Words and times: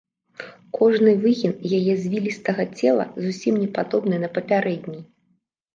Кожны 0.77 1.13
выгін 1.25 1.53
яе 1.81 1.93
звілістага 2.07 2.63
цела 2.81 3.05
зусім 3.27 3.53
не 3.65 3.69
падобны 3.79 4.15
на 4.27 4.35
папярэдні. 4.41 4.99